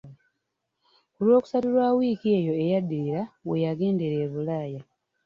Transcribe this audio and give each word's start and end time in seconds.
Ku 1.13 1.19
Lwokusatu 1.25 1.67
lwa 1.73 1.87
wiiki 1.97 2.29
eyo 2.39 2.53
eyaddirira 2.63 3.21
we 3.47 3.55
yagendera 3.65 4.15
e 4.25 4.27
bulaaya. 4.33 4.81